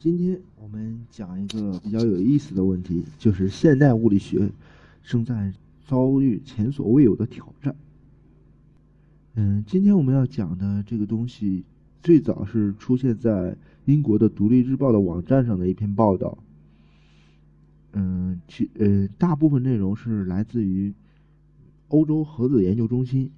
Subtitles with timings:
[0.00, 4.48] 今天我们讲一个比较有意思的问题，就是现代物理学
[5.02, 5.52] 正在
[5.88, 7.74] 遭遇前所未有的挑战。
[9.34, 11.64] 嗯，今天我们要讲的这个东西，
[12.00, 13.56] 最早是出现在
[13.86, 16.38] 英国的《独立日报》的网站上的一篇报道。
[17.94, 20.94] 嗯，其呃，大部分内容是来自于
[21.88, 23.32] 欧洲核子研究中心。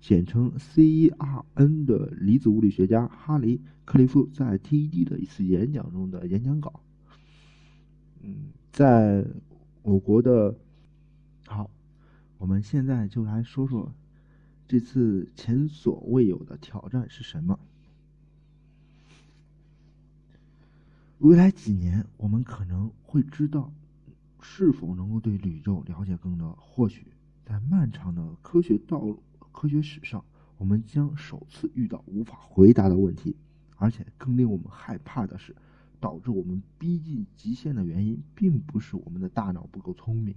[0.00, 6.80] 简称 CERN 的离子物理学家哈雷·克利夫在 TED 的一次演讲中的演讲稿。
[8.22, 9.26] 嗯，在
[9.82, 10.56] 我国的，
[11.46, 11.70] 好，
[12.38, 13.92] 我们现在就来说说
[14.66, 17.60] 这次前所未有的挑战是什么。
[21.18, 23.70] 未来几年，我们可能会知道
[24.40, 26.56] 是否能够对宇宙了解更多。
[26.58, 27.06] 或许
[27.44, 29.22] 在漫长的科学道路。
[29.60, 30.24] 科学史上，
[30.56, 33.36] 我们将首次遇到无法回答的问题，
[33.76, 35.54] 而且更令我们害怕的是，
[36.00, 40.34] 导致我们逼近极限的原因，并不是我们的大脑不够聪明，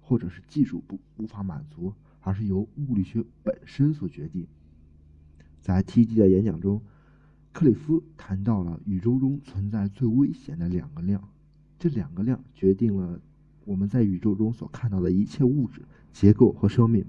[0.00, 4.46] 或者是技术不无法满足，而是由物理学本身所决定。
[5.60, 6.80] 在 TD 的演讲中，
[7.52, 11.22] 克里夫谈到了宇宙中存在最危险的两个量，
[11.78, 13.20] 这两个量决定了
[13.66, 17.04] 我们在宇宙中所看到的一切物质结构和生命。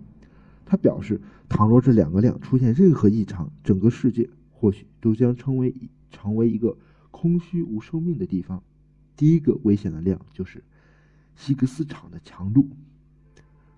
[0.69, 5.73] 他表示，倘若这两个量出现任何异常，整个世界或许都将成为
[6.11, 6.77] 成为一个
[7.09, 8.61] 空虚无生命的地方。
[9.15, 10.61] 第一个危险的量就是
[11.35, 12.67] 希格斯场的强度。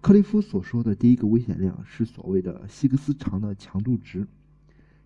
[0.02, 4.28] 克利夫所说的第一个危险量是所谓的希格斯场的强度值。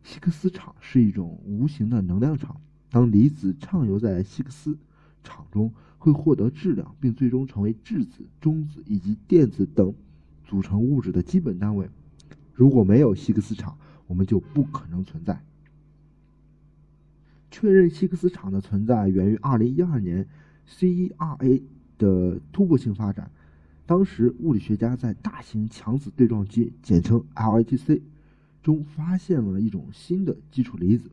[0.03, 4.77] 希格斯场是一种无形的能量场，当离子畅游在希格斯
[5.23, 9.93] 场中，会获得质量，并最终成为质子、中子以及电子等。
[10.53, 11.89] 组成物质的基本单位。
[12.53, 15.43] 如果没有希格斯场，我们就不可能存在。
[17.49, 20.27] 确认希格斯场的存在源于2012年
[20.69, 21.63] CERA
[21.97, 23.31] 的突破性发展。
[23.87, 28.01] 当时，物理学家在大型强子对撞机（简称 LHC）
[28.61, 31.09] 中发现了一种新的基础离子，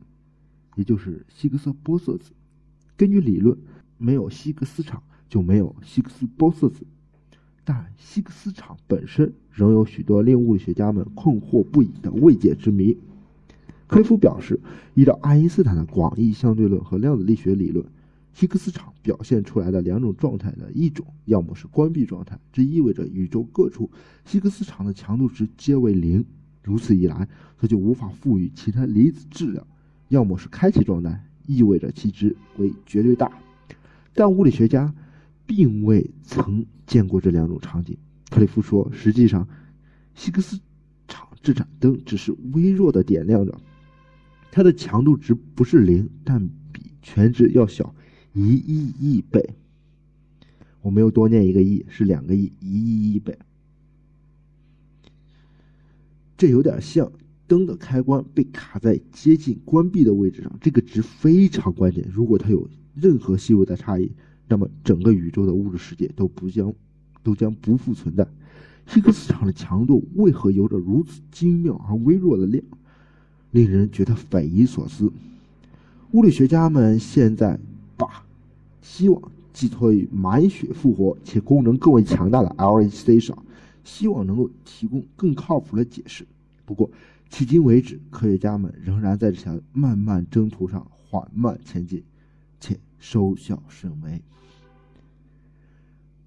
[0.75, 2.29] 也就是希格斯玻色子。
[2.95, 3.57] 根据理论，
[3.97, 6.85] 没有希格斯场就没有希格斯玻色子。
[7.71, 12.97] 但希格斯场本身仍有许多令物理学家们困惑不已的未解之谜。
[13.87, 14.59] 科夫表示，
[14.93, 17.85] 依照爱因斯坦的广义相对论和量子力学理论，
[18.33, 23.89] 希格斯场表现出来的两种状态的一种，要么是关闭状态，这意味着宇宙各处
[24.25, 26.25] 希格斯场的强度值皆为零，
[26.61, 27.25] 如此一来，
[27.57, 29.63] 它就无法赋予其他离子质量；
[30.09, 33.31] 要么是开启状态，意味着其值为绝对大。
[34.13, 34.93] 但物理学家。
[35.53, 37.97] 并未曾见过这两种场景，
[38.29, 39.45] 克里夫说：“实际上，
[40.15, 40.57] 希格斯
[41.09, 43.59] 场这盏灯只是微弱的点亮着，
[44.49, 47.93] 它的强度值不是零，但比全值要小
[48.31, 49.57] 一亿亿倍。
[50.81, 53.37] 我没有多念一个亿，是两个亿，一亿亿倍。
[56.37, 57.11] 这有点像
[57.45, 62.07] 灯的开关被卡在接近关闭的位置上，这个值非常关键。
[62.09, 64.09] 如果它有任何细微的差异。”
[64.51, 66.73] 那么，整个宇宙的物质世界都不将，
[67.23, 68.27] 都将不复存在。
[68.85, 72.61] 希格斯场的强度为何有着如此精妙而微弱的量，
[73.51, 75.09] 令人觉得匪夷所思。
[76.11, 77.57] 物理学家们现在
[77.95, 78.25] 把
[78.81, 79.21] 希望
[79.53, 83.45] 寄托于满血复活且功能更为强大的 LHC 上，
[83.85, 86.27] 希望能够提供更靠谱的解释。
[86.65, 86.91] 不过，
[87.31, 92.03] 迄今为止，科学家们仍然在这条漫漫征途上缓慢前进，
[92.59, 94.21] 且收效甚微。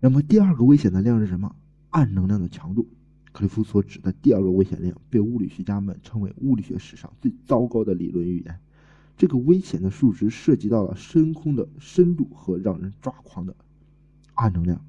[0.04, 1.56] 那么第二个危险的量是什么？
[1.88, 2.86] 暗能量的强度。
[3.32, 8.60] 克里夫所指的第二个危险量被物理学家们称为物理学史上最糟糕的理论预言。
[9.16, 13.56] 这个危险的数值涉及到了深空的深度和让人抓狂的
[14.34, 14.84] 暗能量。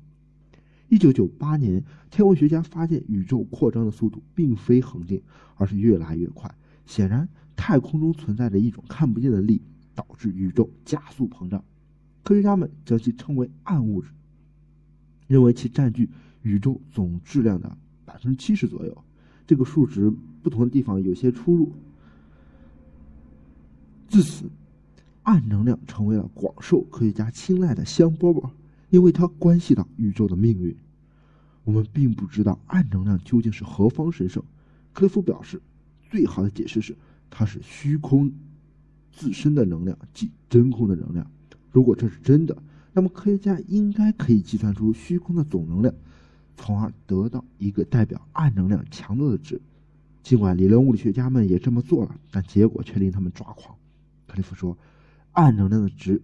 [0.90, 5.22] 一九九八年，天文学家发现宇宙扩张的速度并非恒定，
[5.56, 6.53] 而是越来越快。
[6.86, 9.62] 显然，太空中存在着一种看不见的力，
[9.94, 11.64] 导致宇宙加速膨胀。
[12.22, 14.09] 科学家们将其称为暗物质。
[15.27, 16.09] 认为其占据
[16.41, 19.03] 宇宙总质量的百分之七十左右，
[19.47, 20.11] 这个数值
[20.43, 21.72] 不同的地方有些出入。
[24.07, 24.45] 自此，
[25.23, 28.49] 暗能量成为了广受科学家青睐的香饽饽，
[28.89, 30.75] 因为它关系到宇宙的命运。
[31.63, 34.43] 我们并不知道暗能量究竟是何方神圣。
[34.93, 35.59] 克利夫表示，
[36.11, 36.95] 最好的解释是
[37.29, 38.31] 它是虚空
[39.11, 41.25] 自身的能量，即真空的能量。
[41.72, 42.55] 如果这是真的，
[42.96, 45.94] 那么，科学家应该可以计算出虚空的总能量，
[46.56, 49.62] 从而得到一个代表暗能量强度的值。
[50.24, 53.76] 尽管理论物理学家们也这么做了，但结果却令他们抓狂。
[54.26, 54.78] 克利夫说
[55.34, 56.22] ：“暗能量的值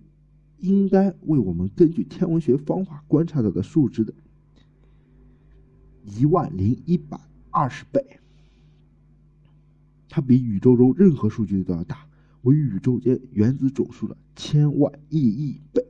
[0.60, 4.14] 应该为我们根据天文学方法观察到的数值的
[6.06, 7.20] 一万零一百
[7.50, 8.02] 二十倍。
[10.08, 12.08] 它比宇宙中任何数据都要大，
[12.44, 15.81] 为宇宙间原子总数的千万亿亿倍。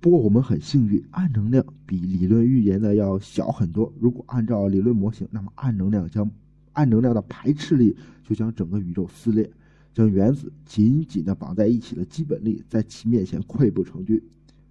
[0.00, 3.92] 不过我们很幸运，暗能量比理论预言的要小很多。
[3.98, 6.30] 如果按照理论模型，那么暗能量将
[6.72, 9.50] 暗能量的排斥力就将整个宇宙撕裂，
[9.92, 14.22] 将原子紧紧的绑在一起的基本力在其面前溃不成军，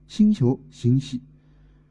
[0.07, 1.21] 星球、星系、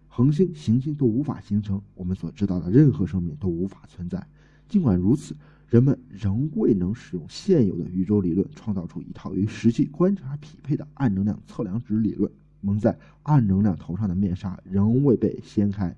[0.09, 4.27] 恒星、行星都无法形成，我们所知道的任何生命都无法存在。
[4.67, 5.37] 尽管如此，
[5.69, 12.33] 人们仍未能使用现有的宇宙理论创造出一套与实际观察匹配的暗能量测量值理论。
[12.67, 15.95] 蒙在暗能量头上的面纱仍未被掀开。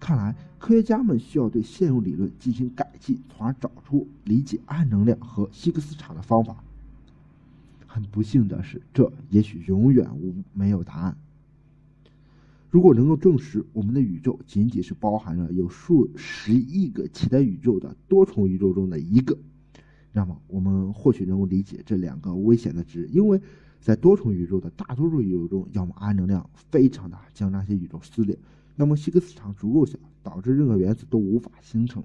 [0.00, 6.56] 看来，科学家们需要对现有理论进行改进，从而找出理解暗能量和希格斯场的方法。
[7.86, 11.16] 很不幸的是，这也许永远无没有答案。
[12.68, 19.38] 如果能够证实我们的宇宙仅仅是包含了有数十亿个其他宇宙的多重宇宙中的一个，
[20.16, 23.38] 那么我们或许能够理解这两个危险的值，因为
[23.82, 28.34] 在多重宇宙的大多数宇宙中，要么暗能量非常大，将那些宇宙撕裂。
[28.76, 32.02] 那么希格斯场足够小，导致任何原子都无法形成，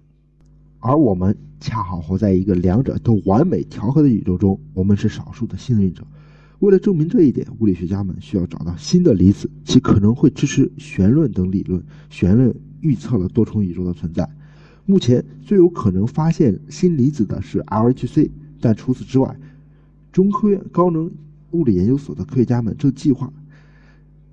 [0.80, 6.06] 而我们恰好活在一个两者都完美调和的宇宙中，我们是少数的幸运者。
[6.60, 11.82] 为了证明这一点，物理学家们需要找到新的离子，其可能会支持弦论等理论。
[12.10, 14.30] 弦论预测了多重宇宙的存在。
[14.92, 18.30] 目前最有可能发现新离子的是 LHC，
[18.60, 19.40] 但除此之外，
[20.12, 21.10] 中科院高能
[21.52, 23.32] 物理研究所的科学家们正计划。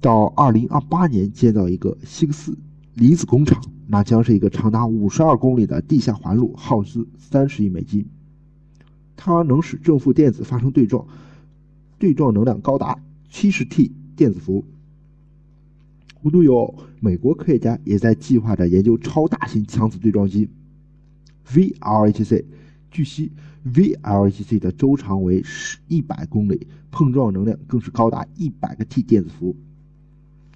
[0.00, 2.58] 到二零二八年建造一个希克斯
[2.94, 8.04] 离子工厂，那将是一个长达五十二公里的地下环路，耗资三十亿美金。
[9.14, 11.06] 它能使正负电子发生对撞，
[12.00, 12.99] 对撞能量高达
[13.31, 14.64] 七十 T 电子伏。
[16.23, 20.49] 无独有偶，美国科学家也在计划着研究超大型强子对撞机
[21.53, 22.44] VLHC。
[22.91, 23.31] 据悉
[23.65, 29.55] ，VLHC 的周长为十一百公里，碰撞能量更是高达一百个 T 电子伏。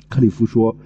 [0.09, 0.76] 克里夫说：“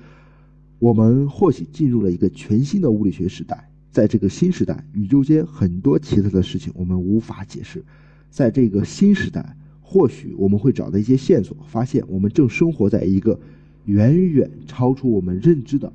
[0.78, 7.82] 我们或许进入了一个全新的物理学时代，在这个新时代，宇宙间很多奇特的事情我们无法解释。
[8.28, 13.40] 在这个新时代，或许我们会找到一些线索，发现我们正生活在一个
[13.86, 15.92] 远远超出我们认知的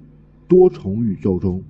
[0.48, 1.64] 多重宇宙中。”